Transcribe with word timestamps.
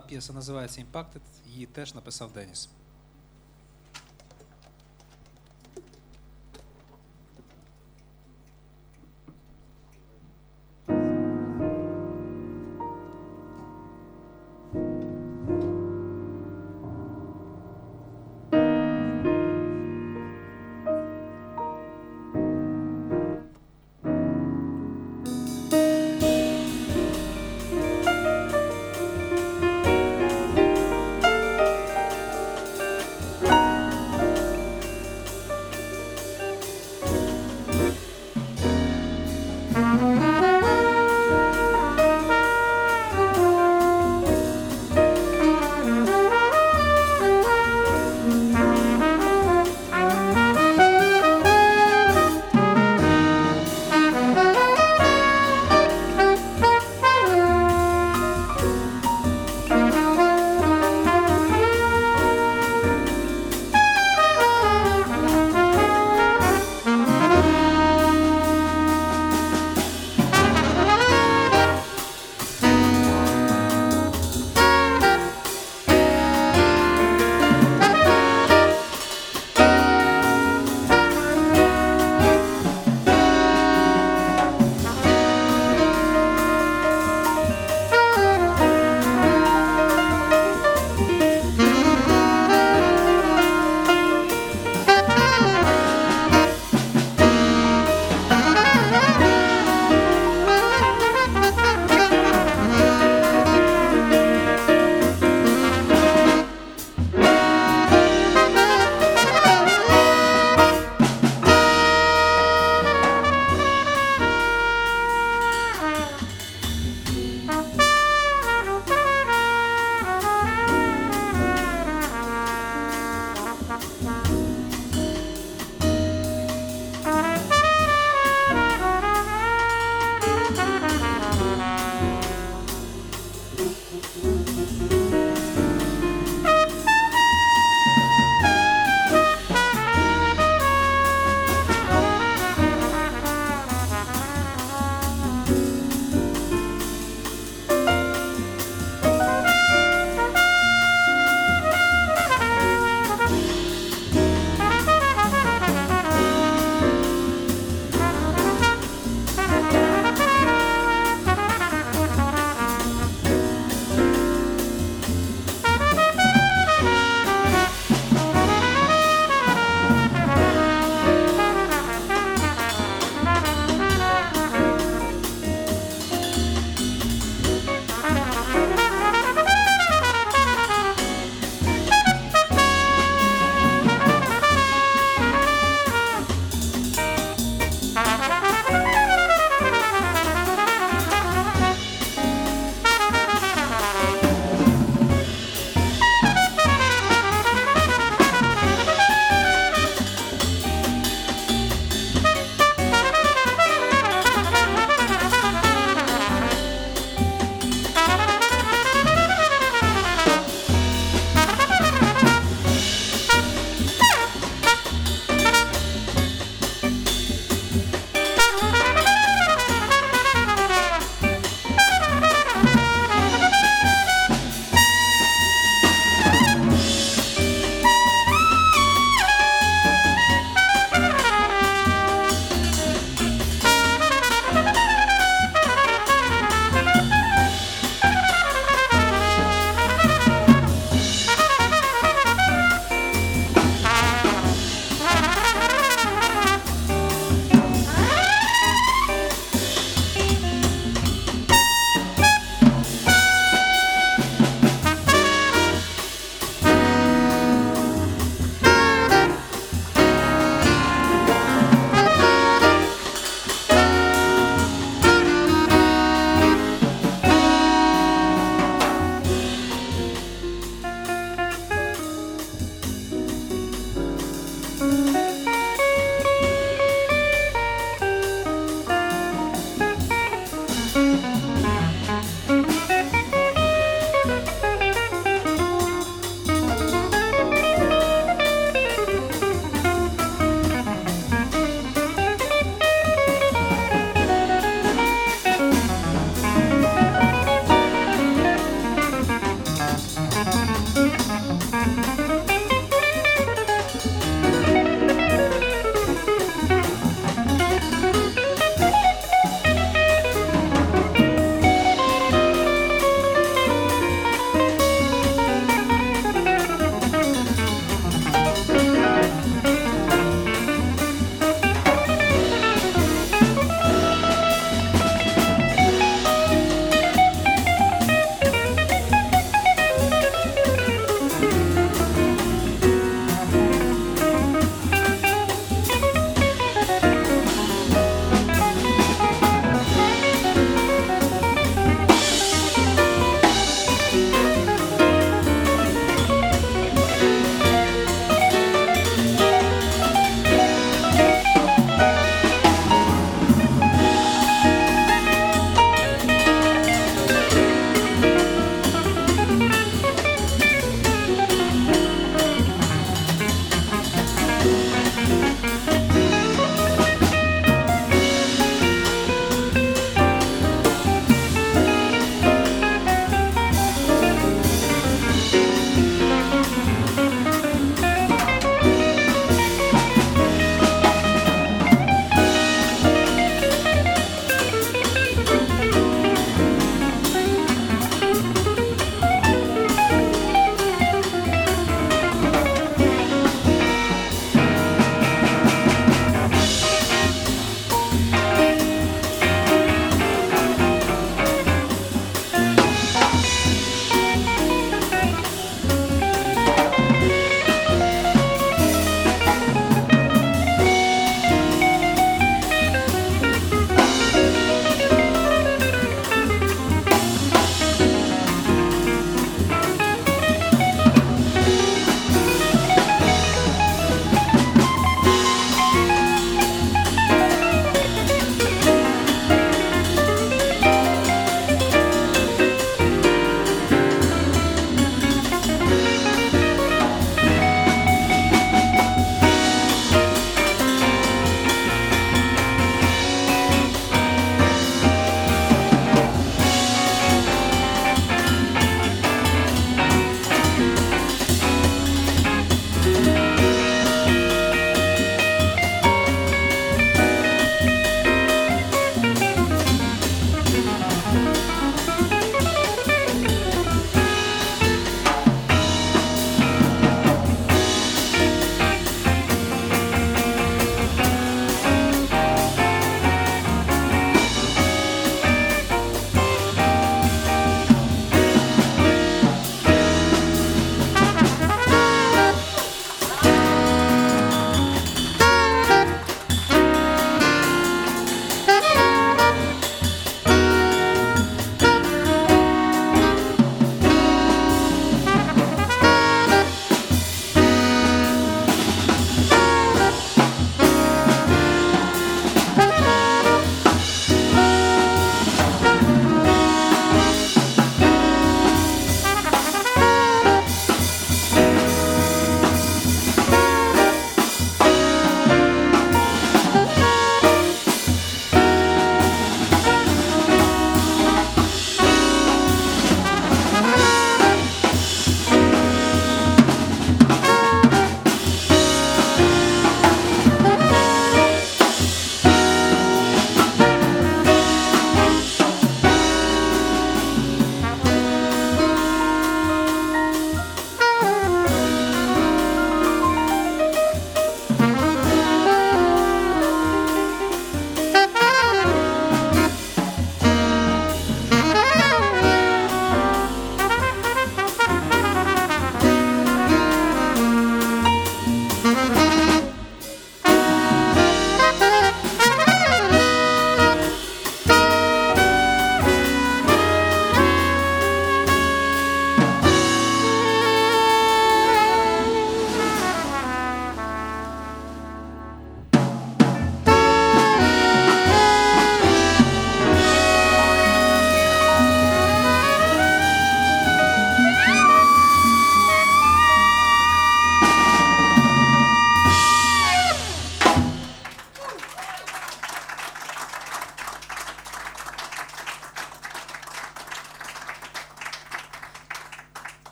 П'єса 0.00 0.32
називається 0.32 0.80
Імпактед. 0.80 1.22
її 1.46 1.66
теж 1.66 1.94
написав 1.94 2.32
Деніс. 2.32 2.68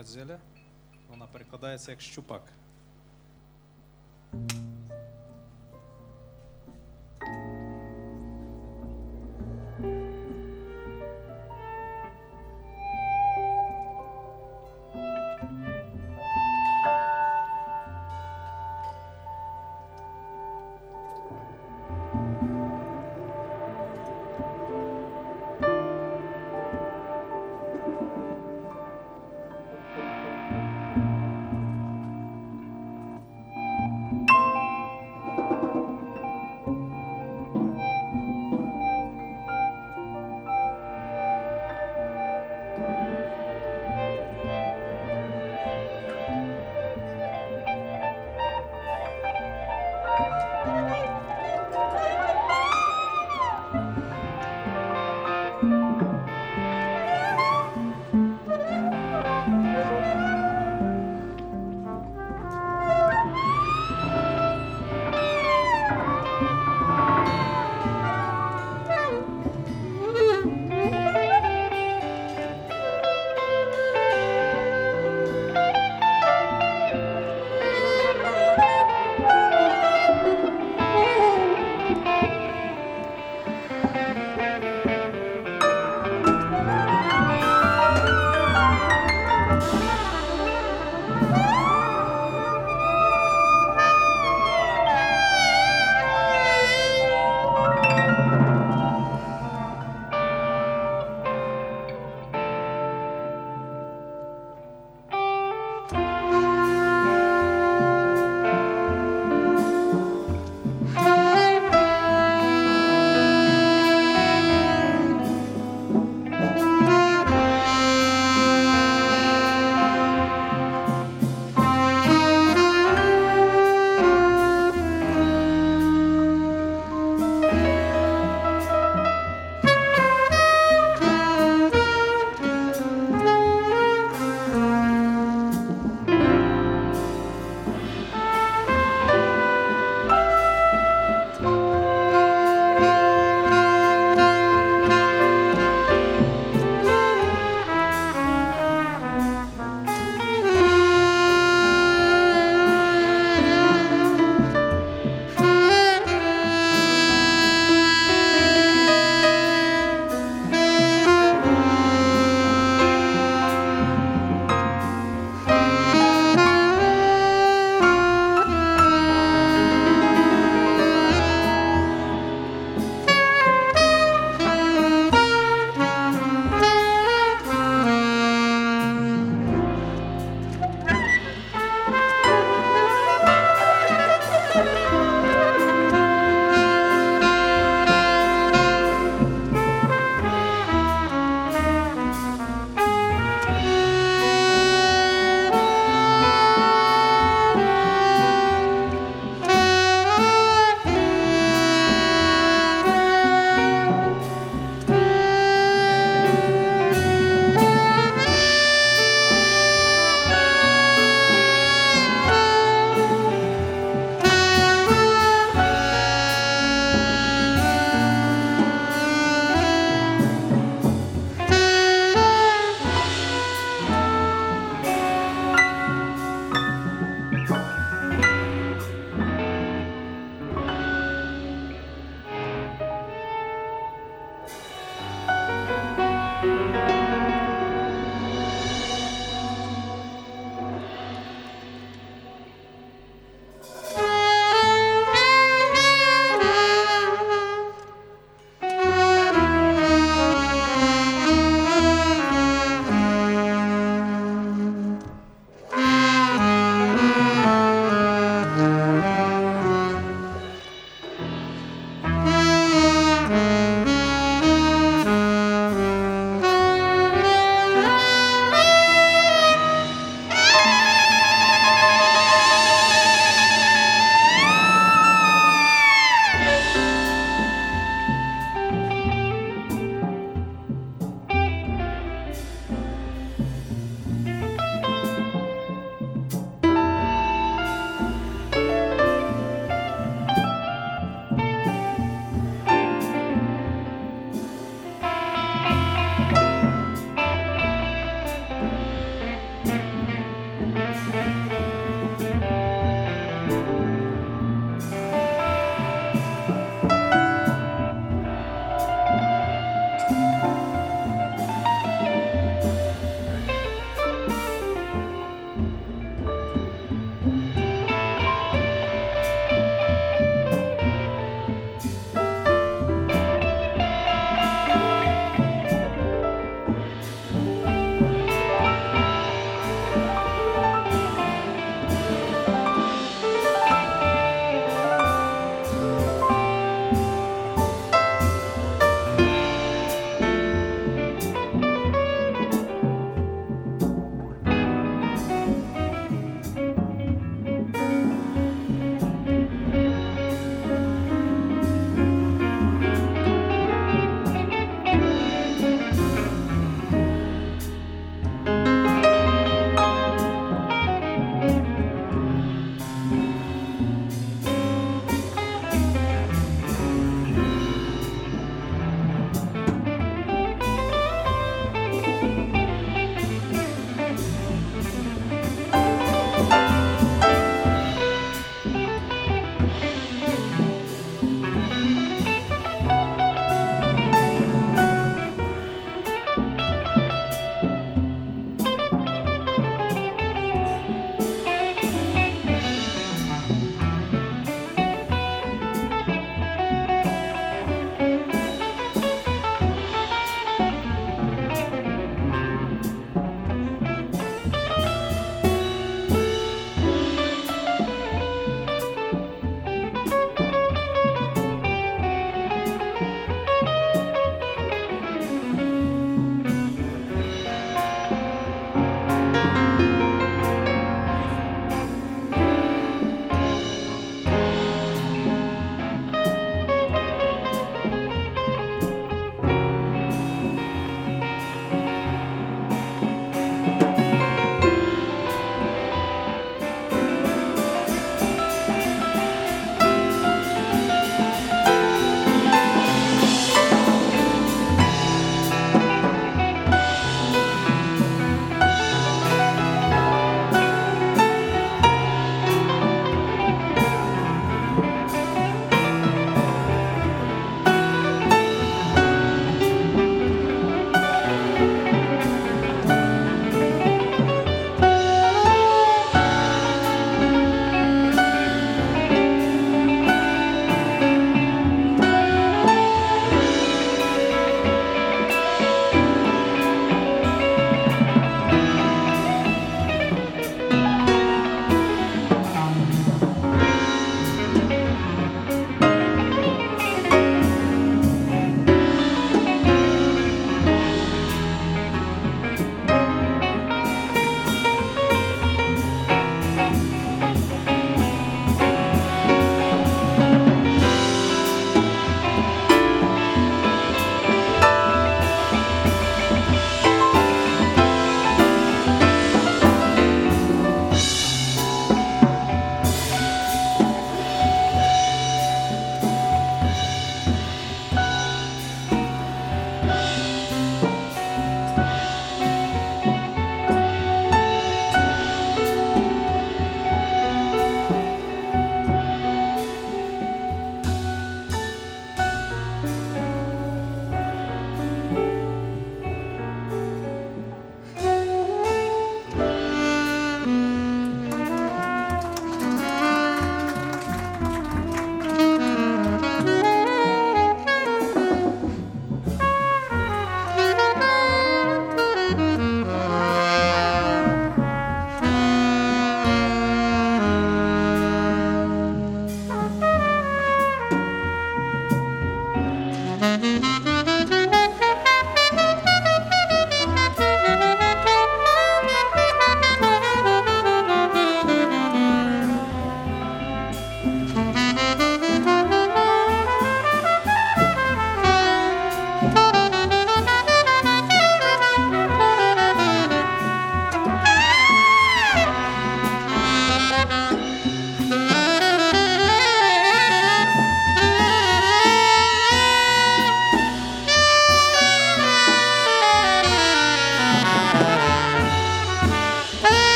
Кадзеля. 0.00 0.38
Вона 1.08 1.26
перекладається 1.26 1.90
як 1.90 2.00
щупак. 2.00 2.42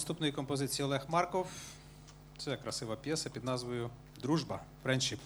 Наступної 0.00 0.32
композиції 0.32 0.86
Олег 0.86 1.04
Марков. 1.08 1.46
Це 2.38 2.56
красива 2.56 2.96
п'єса 2.96 3.30
під 3.30 3.44
назвою 3.44 3.90
Дружба. 4.22 4.60
Friendship. 4.84 5.18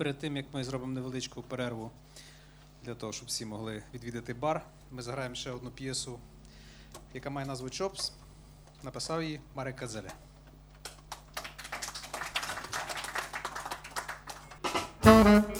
Перед 0.00 0.18
тим 0.18 0.36
як 0.36 0.46
ми 0.52 0.64
зробимо 0.64 0.92
невеличку 0.92 1.42
перерву 1.42 1.90
для 2.84 2.94
того, 2.94 3.12
щоб 3.12 3.28
всі 3.28 3.44
могли 3.44 3.82
відвідати 3.94 4.34
бар, 4.34 4.64
ми 4.90 5.02
заграємо 5.02 5.34
ще 5.34 5.50
одну 5.50 5.70
п'єсу, 5.70 6.18
яка 7.14 7.30
має 7.30 7.46
назву 7.46 7.70
Чопс. 7.70 8.12
Написав 8.82 9.22
її 9.22 9.40
Марек 9.54 9.76
Кадзеля. 9.76 10.12
Thank 15.02 15.59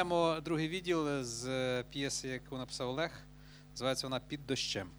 почнемо 0.00 0.40
другий 0.40 0.68
відділ 0.68 1.22
з 1.22 1.46
е, 1.46 1.84
п'єси, 1.90 2.28
яку 2.28 2.56
написав 2.58 2.88
Олег. 2.88 3.10
Називається 3.70 4.06
вона 4.06 4.20
Під 4.20 4.46
дощем. 4.46 4.90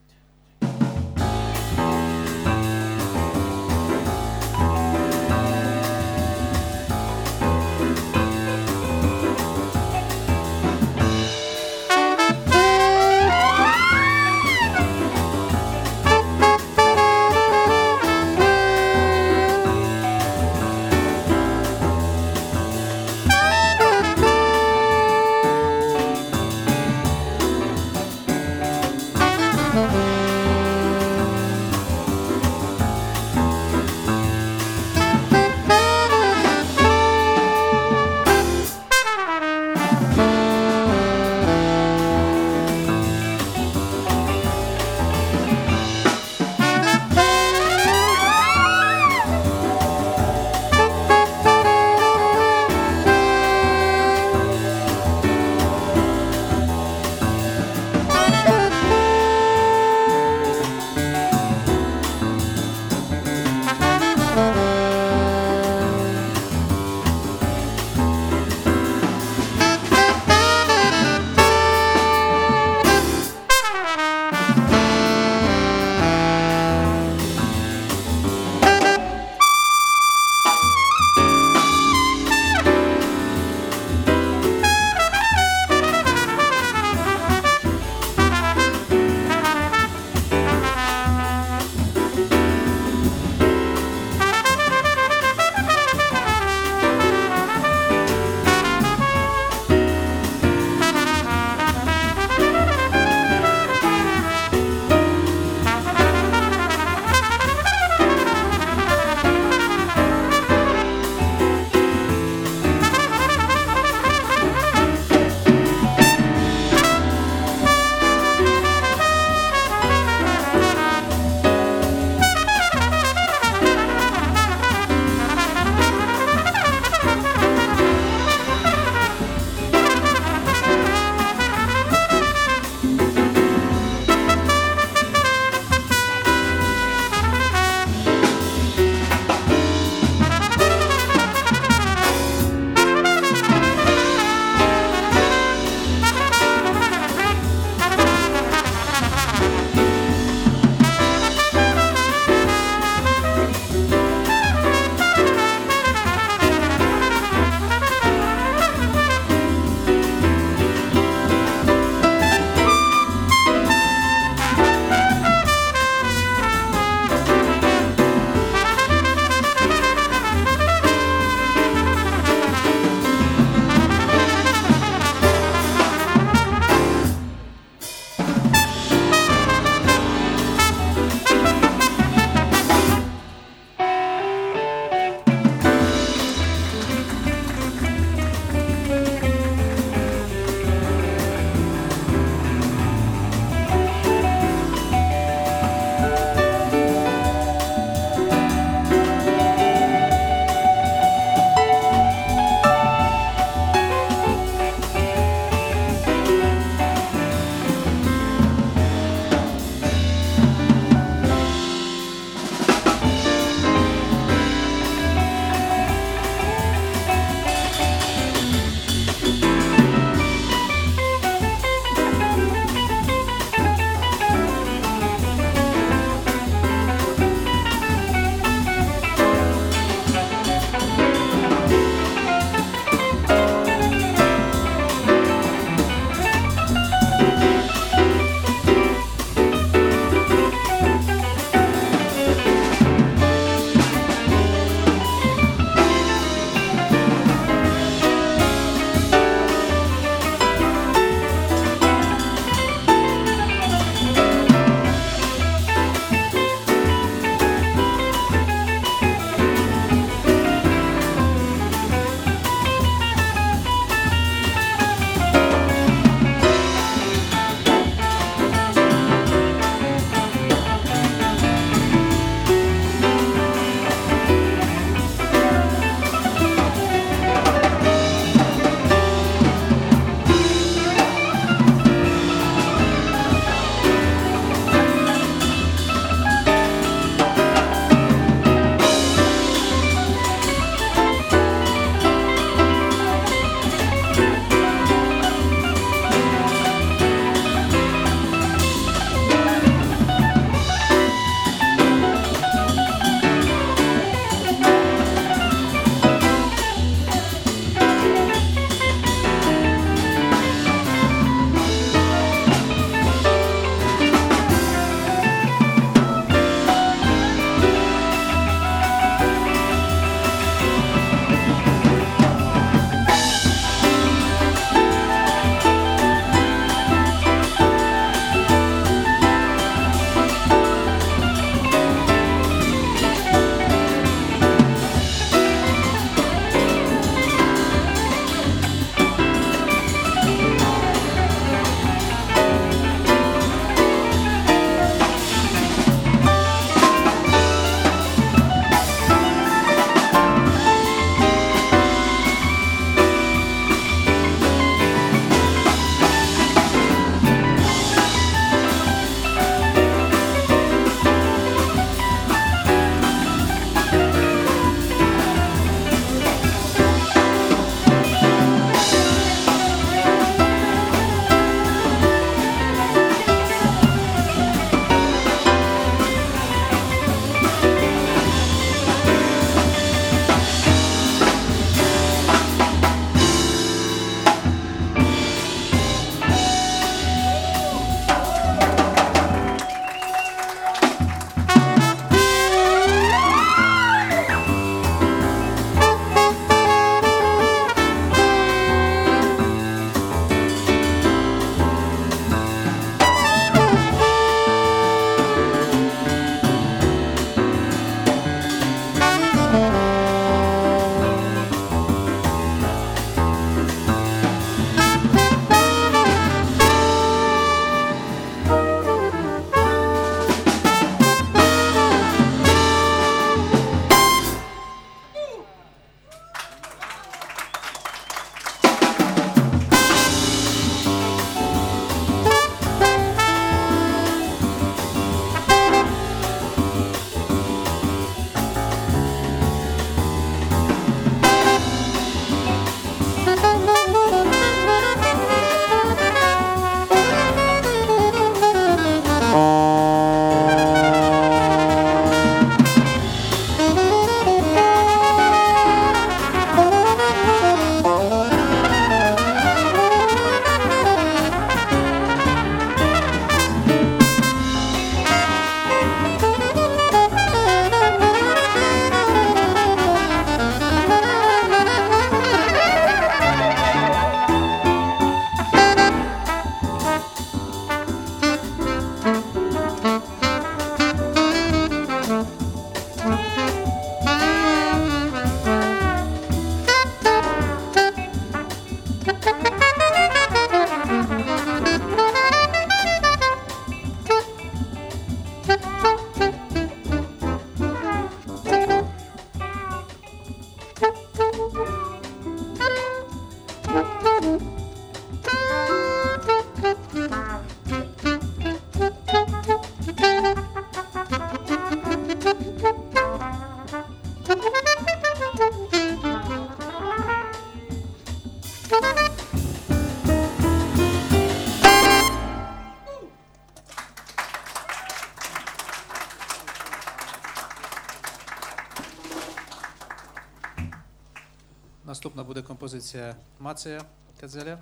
Композиція 532.72 533.16
Мація 533.40 533.82
Кадзеля 534.22 534.58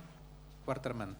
Квартермен. 0.64 1.16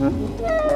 hmm 0.00 0.69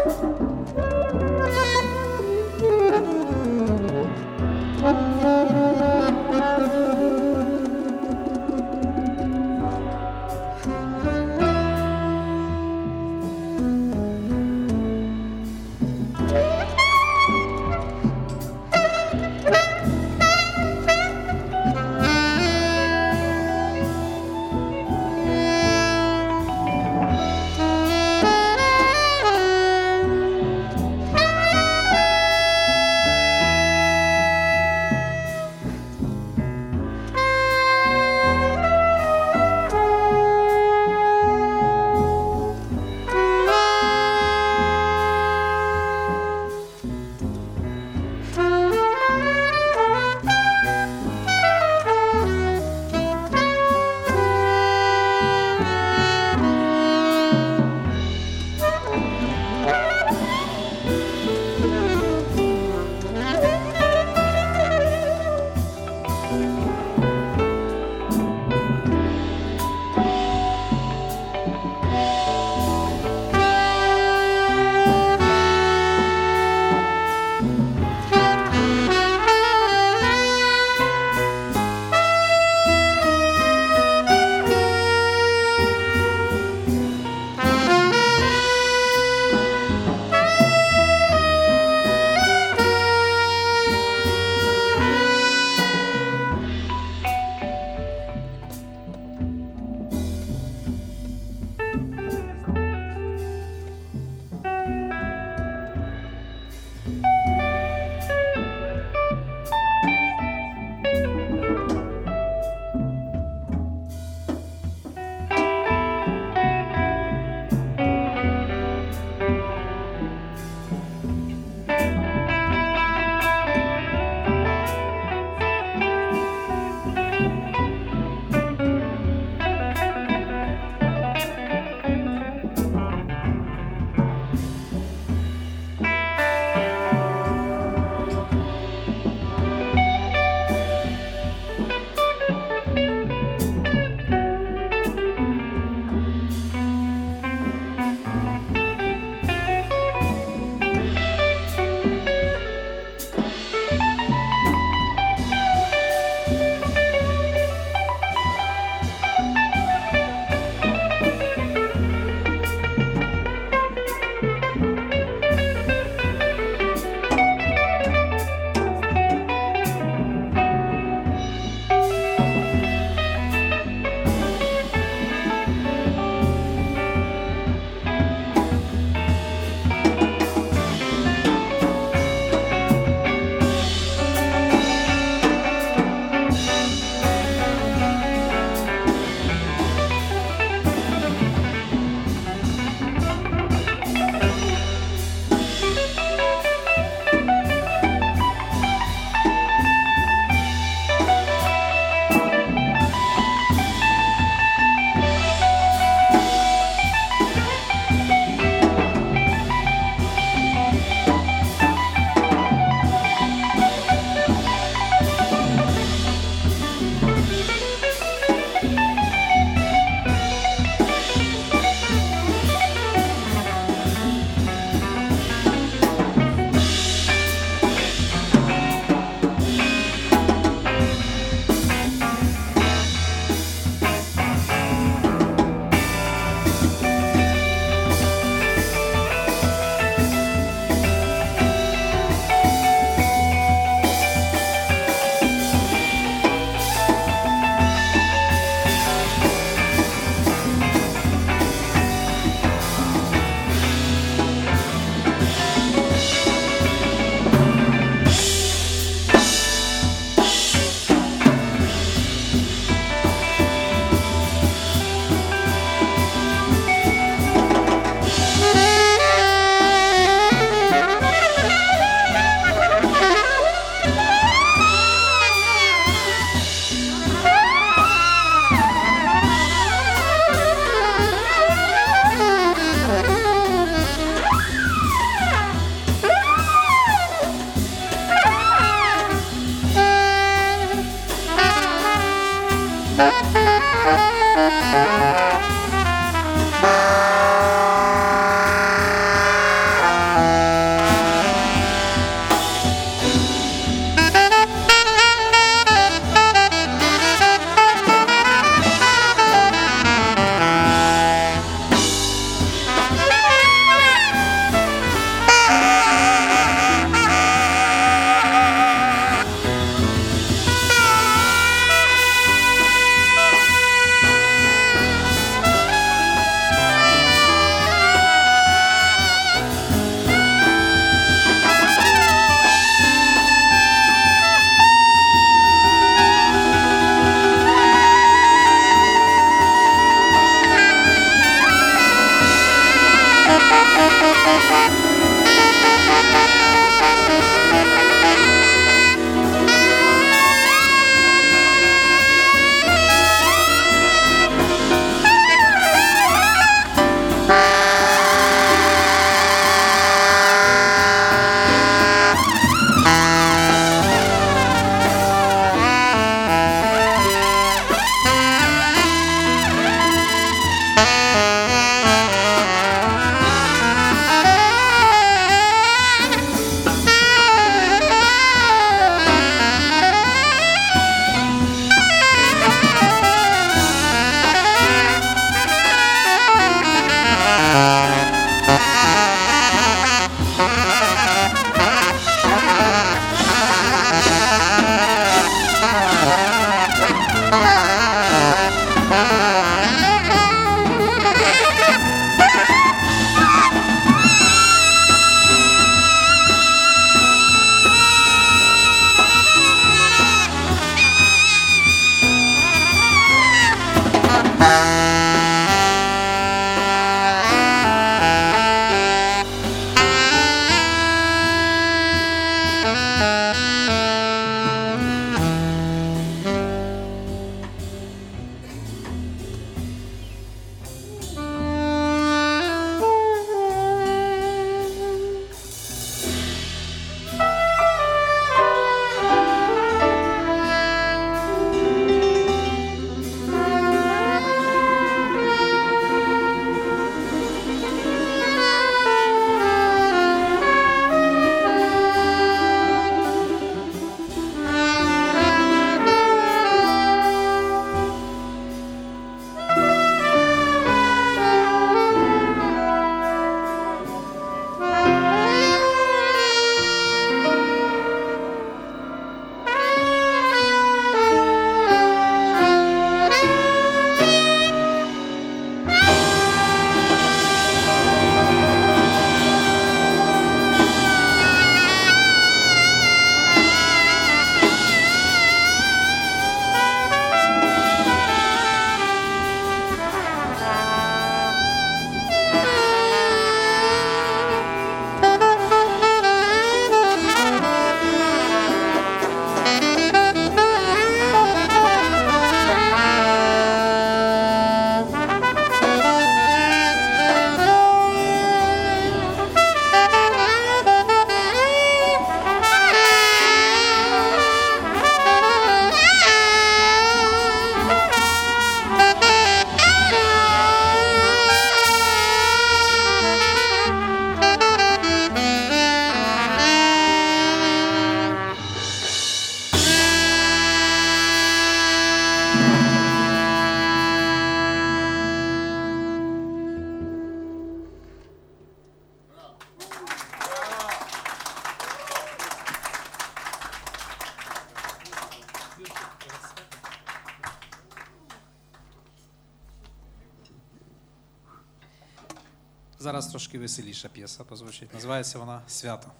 Зараз 552.84 553.06
трошки 553.06 553.38
веселіша 553.38 553.88
п'єса 553.88 554.24
позвучить. 554.24 554.74
Називається 554.74 555.18
вона 555.18 555.42
Свято. 555.48 555.90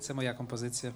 Це 0.00 0.14
моя 0.14 0.34
композиція. 0.34 0.92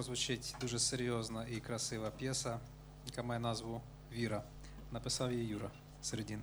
прозвучить 0.00 0.54
дуже 0.60 0.78
серйозна 0.78 1.46
і 1.46 1.60
красива 1.60 2.10
п'єса, 2.10 2.58
яка 3.06 3.22
має 3.22 3.40
назву 3.40 3.80
Віра. 4.12 4.42
Написав 4.92 5.32
її 5.32 5.46
Юра 5.46 5.70
Середін. 6.02 6.42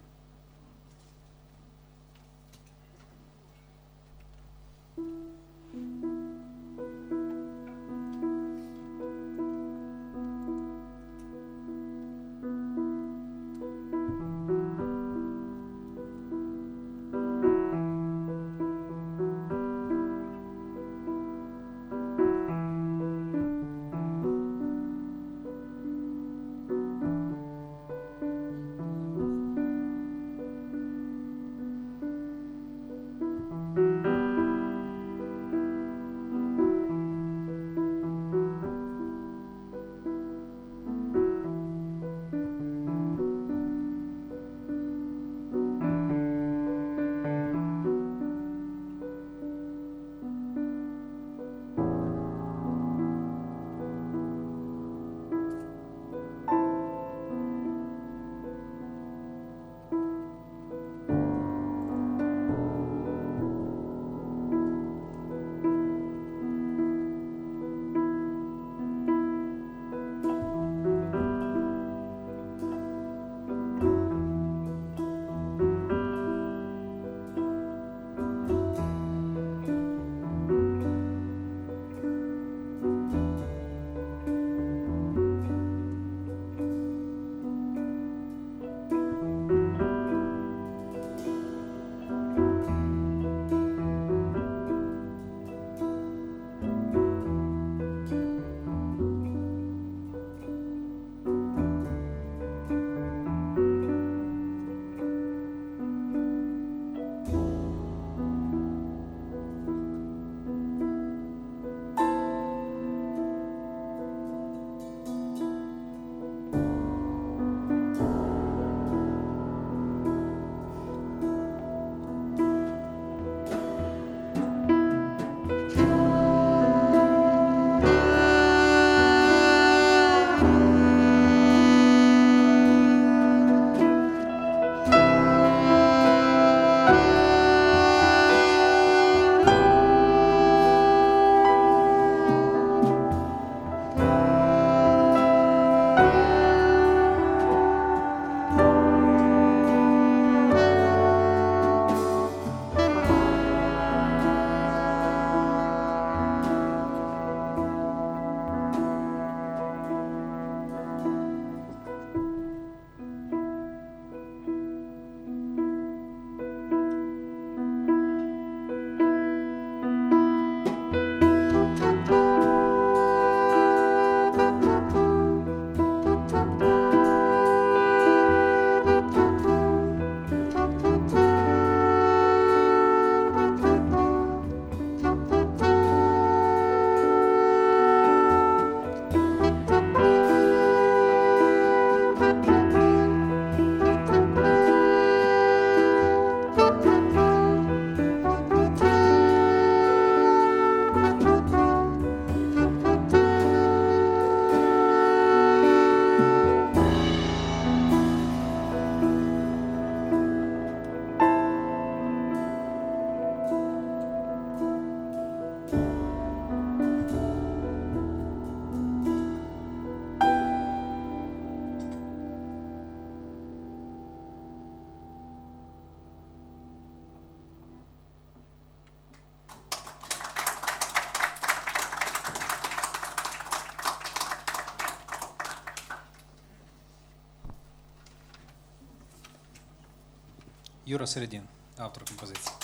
Юра 240.89 241.07
Середін, 241.07 241.43
автор 241.77 242.05
композиції. 242.05 242.57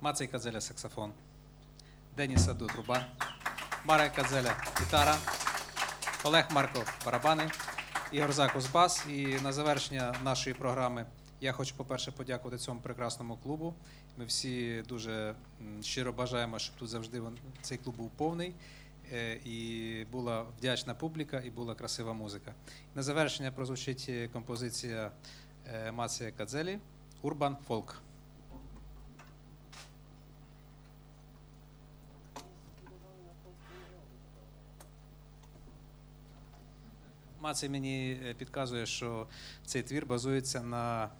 Мацей 0.00 0.26
Кадзеля 0.26 0.60
саксофон. 0.60 1.12
Деніс 2.16 2.44
Саду 2.44 2.66
труба. 2.66 3.06
Марek 3.86 4.14
Кадзеля 4.14 4.56
гітара. 4.80 5.16
Олег 6.24 6.46
Марко 6.50 6.84
барабани. 7.04 7.50
Ігор 8.12 8.32
Закус 8.32 8.66
бас. 8.66 9.06
І 9.08 9.26
на 9.26 9.52
завершення 9.52 10.14
нашої 10.24 10.54
програми 10.54 11.06
я 11.40 11.52
хочу, 11.52 11.76
по-перше, 11.76 12.12
подякувати 12.12 12.58
цьому 12.58 12.80
прекрасному 12.80 13.36
клубу. 13.36 13.74
Ми 14.16 14.24
всі 14.24 14.82
дуже 14.88 15.34
щиро 15.82 16.12
бажаємо, 16.12 16.58
щоб 16.58 16.76
тут 16.76 16.88
завжди 16.88 17.22
цей 17.62 17.78
клуб 17.78 17.96
був 17.96 18.10
повний. 18.10 18.54
Е, 19.12 19.40
І 19.44 20.06
була 20.12 20.42
вдячна 20.42 20.94
публіка, 20.94 21.40
і 21.40 21.50
була 21.50 21.74
красива 21.74 22.12
музика. 22.12 22.54
На 22.94 23.02
завершення 23.02 23.52
прозвучить 23.52 24.06
е, 24.08 24.28
композиція 24.28 25.10
е, 25.66 25.92
Мація 25.92 26.30
Кадзелі 26.30 26.78
Урбан 27.22 27.56
Фолк. 27.66 28.02
Мацій 37.40 37.68
мені 37.68 38.20
підказує, 38.38 38.86
що 38.86 39.26
цей 39.66 39.82
твір 39.82 40.06
базується 40.06 40.62
на 40.62 41.10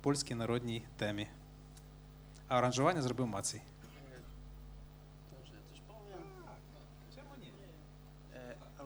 польській 0.00 0.34
народній 0.34 0.84
темі. 0.96 1.28
А 2.48 2.58
аранжування 2.58 3.02
зробив 3.02 3.26
Мацій. 3.26 3.60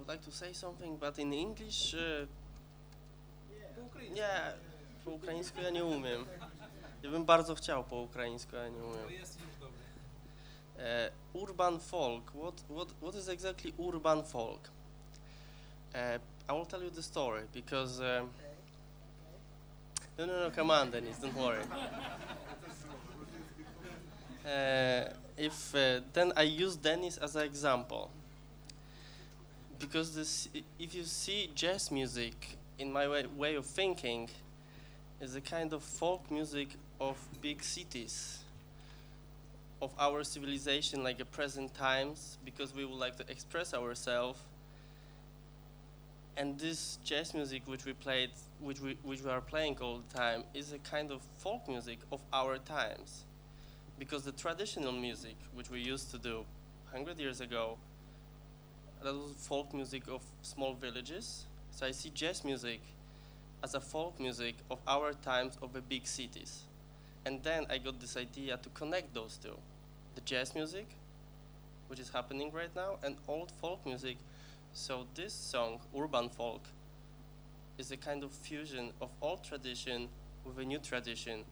Would 0.06 0.12
like 0.12 0.24
to 0.24 0.30
say 0.30 0.52
something, 0.52 0.96
but 1.00 1.18
in 1.18 1.32
English. 1.32 1.94
Uh, 1.94 2.26
nie, 4.14 4.28
po 5.04 5.10
ukraińsku 5.10 5.60
ja 5.60 5.70
nie 5.70 5.84
umiem. 5.84 6.26
Ja 7.02 7.10
bym 7.10 7.24
bardzo 7.24 7.54
chciał 7.54 7.84
po 7.84 7.96
ukraińsku, 7.96 8.56
ale 8.56 8.70
nie 8.70 8.82
umiem. 8.82 9.08
Uh, 10.76 11.42
urban 11.42 11.80
folk. 11.80 12.30
What 12.34 12.54
what 12.68 12.88
what 13.00 13.14
is 13.14 13.28
exactly 13.28 13.72
urban 13.78 14.24
folk? 14.24 14.60
Uh, 15.94 16.18
I 16.48 16.52
will 16.52 16.66
tell 16.66 16.82
you 16.82 16.90
the 16.90 17.02
story 17.02 17.42
because. 17.52 18.00
Um, 18.00 18.30
no, 20.18 20.26
no, 20.26 20.40
no. 20.40 20.50
Come 20.50 20.70
on, 20.70 20.90
Dennis. 20.90 21.18
Don't 21.18 21.36
worry. 21.36 21.64
Uh, 24.44 25.12
if 25.36 25.74
uh, 25.74 26.00
then 26.12 26.32
I 26.36 26.64
use 26.64 26.76
Dennis 26.76 27.18
as 27.18 27.36
an 27.36 27.42
example 27.42 28.10
because 29.78 30.14
this, 30.14 30.48
if 30.78 30.94
you 30.94 31.04
see 31.04 31.50
jazz 31.54 31.90
music 31.90 32.58
in 32.78 32.92
my 32.92 33.08
way, 33.08 33.24
way 33.36 33.54
of 33.54 33.66
thinking, 33.66 34.28
is 35.20 35.34
a 35.34 35.40
kind 35.40 35.72
of 35.72 35.82
folk 35.82 36.30
music 36.30 36.68
of 37.00 37.16
big 37.40 37.62
cities, 37.62 38.40
of 39.80 39.92
our 39.98 40.24
civilization, 40.24 41.02
like 41.02 41.18
the 41.18 41.24
present 41.24 41.74
times, 41.74 42.38
because 42.44 42.74
we 42.74 42.84
would 42.84 42.98
like 42.98 43.16
to 43.16 43.30
express 43.30 43.74
ourselves. 43.74 44.38
And 46.36 46.58
this 46.58 46.98
jazz 47.02 47.32
music, 47.32 47.62
which 47.66 47.86
we 47.86 47.94
played, 47.94 48.30
which 48.60 48.80
we 48.80 48.98
which 49.02 49.22
we 49.22 49.30
are 49.30 49.40
playing 49.40 49.78
all 49.80 50.02
the 50.06 50.18
time, 50.18 50.44
is 50.52 50.72
a 50.72 50.78
kind 50.78 51.10
of 51.10 51.22
folk 51.38 51.66
music 51.66 51.98
of 52.12 52.20
our 52.32 52.58
times, 52.58 53.24
because 53.98 54.24
the 54.24 54.32
traditional 54.32 54.92
music, 54.92 55.36
which 55.54 55.70
we 55.70 55.80
used 55.80 56.10
to 56.10 56.18
do, 56.18 56.44
hundred 56.92 57.18
years 57.18 57.40
ago, 57.40 57.78
that 59.06 59.14
was 59.14 59.30
folk 59.38 59.72
music 59.72 60.02
of 60.08 60.20
small 60.42 60.74
villages. 60.74 61.44
So 61.70 61.86
I 61.86 61.92
see 61.92 62.10
jazz 62.12 62.44
music 62.44 62.80
as 63.62 63.74
a 63.74 63.80
folk 63.80 64.18
music 64.18 64.56
of 64.68 64.80
our 64.88 65.12
times 65.12 65.56
of 65.62 65.72
the 65.72 65.80
big 65.80 66.08
cities. 66.08 66.62
And 67.24 67.40
then 67.44 67.66
I 67.70 67.78
got 67.78 68.00
this 68.00 68.16
idea 68.16 68.56
to 68.56 68.68
connect 68.70 69.14
those 69.14 69.38
two 69.40 69.56
the 70.16 70.22
jazz 70.22 70.56
music, 70.56 70.86
which 71.86 72.00
is 72.00 72.08
happening 72.08 72.50
right 72.50 72.74
now, 72.74 72.96
and 73.04 73.16
old 73.28 73.52
folk 73.60 73.84
music. 73.86 74.16
So 74.72 75.06
this 75.14 75.32
song, 75.32 75.78
Urban 75.96 76.28
Folk, 76.28 76.62
is 77.78 77.92
a 77.92 77.96
kind 77.96 78.24
of 78.24 78.32
fusion 78.32 78.92
of 79.00 79.10
old 79.20 79.44
tradition 79.44 80.08
with 80.44 80.58
a 80.58 80.64
new 80.64 80.78
tradition 80.78 81.44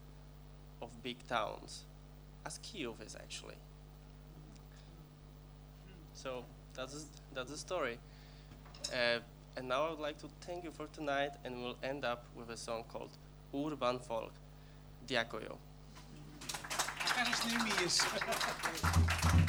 of 0.83 0.89
big 1.05 1.19
towns, 1.29 1.85
as 2.47 2.59
Kyiv 2.59 2.95
is 3.07 3.15
actually. 3.15 3.59
So 6.15 6.45
that's 6.76 7.06
that's 7.34 7.52
the 7.52 7.58
story. 7.58 7.98
Uh, 8.94 9.20
and 9.58 9.68
now 9.68 9.88
I 9.88 9.90
would 9.90 10.00
like 10.00 10.18
to 10.20 10.28
thank 10.42 10.64
you 10.64 10.72
for 10.72 10.88
tonight, 10.88 11.32
and 11.44 11.62
we'll 11.62 11.78
end 11.84 12.06
up 12.06 12.26
with 12.36 12.50
a 12.50 12.58
song 12.58 12.84
called 12.92 13.12
Urban 13.54 14.00
Folk. 14.00 14.34
Дякую. 15.08 15.56
Кажеш, 17.16 17.46
не 17.46 17.58
вмієш. 17.58 18.02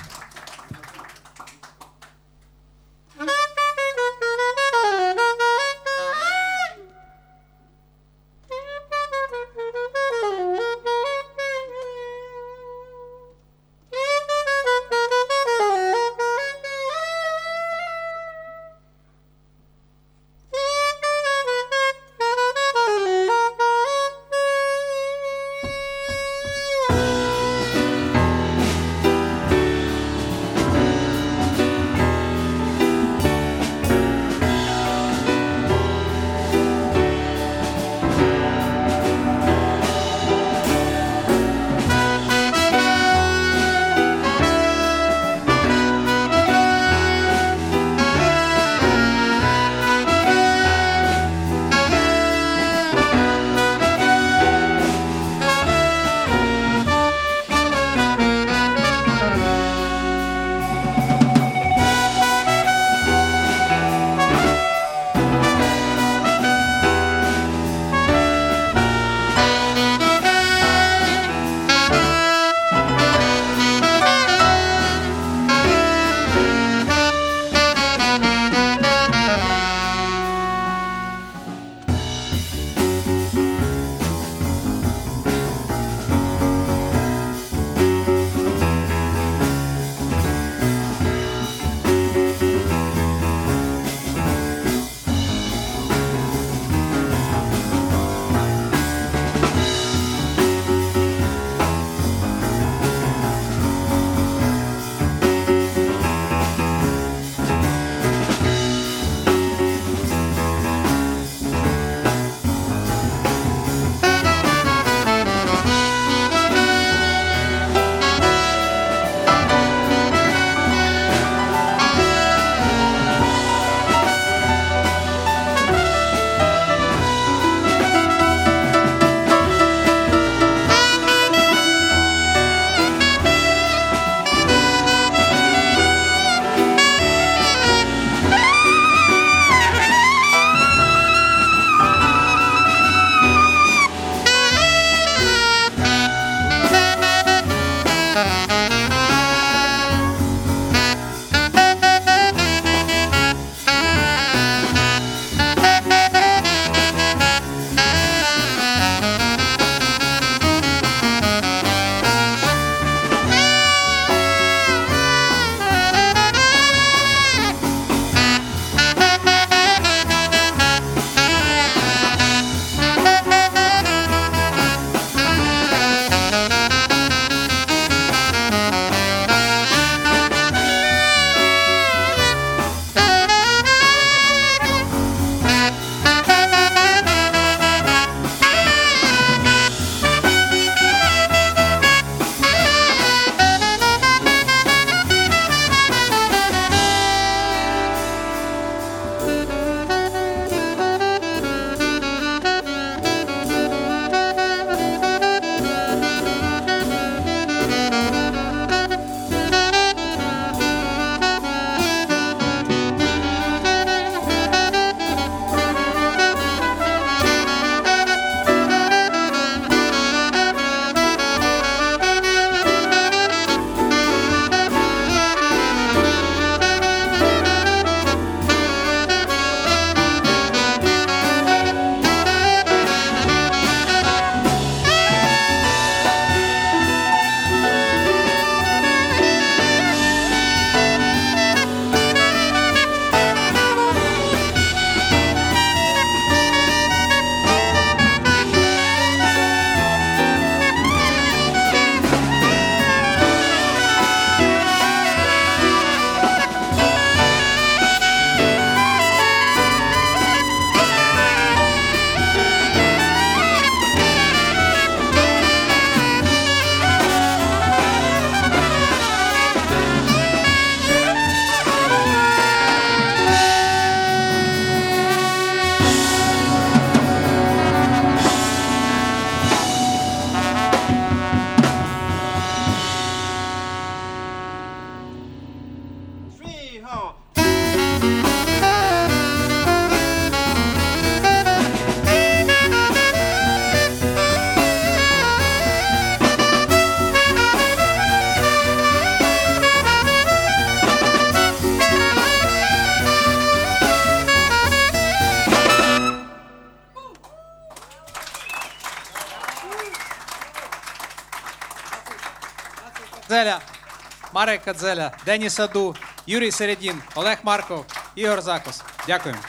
Марек 314.46 314.64
Кадзеля, 314.64 315.12
Деніс 315.26 315.54
Саду, 315.54 315.96
Юрій 316.28 316.52
Середін, 316.52 316.94
Олег 317.16 317.38
Марков, 317.44 317.86
Ігор 318.16 318.42
Закус. 318.42 318.82
Дякуємо. 319.08 319.42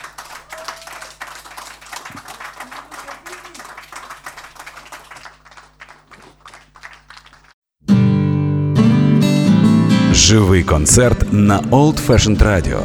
Живий 10.13 10.65
концерт 10.65 11.33
на 11.33 11.61
Old 11.61 12.07
Fashioned 12.07 12.43
Radio. 12.43 12.81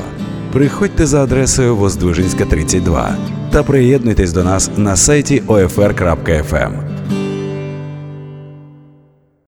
Приходьте 0.54 1.06
за 1.06 1.24
адресою 1.24 1.76
Воздвижинська 1.76 2.46
32 2.46 3.18
та 3.52 3.64
приєднуйтесь 3.64 4.34
до 4.34 4.44
нас 4.44 4.72
на 4.78 4.96
сайті 4.96 5.42
OFR.FM. 5.42 6.81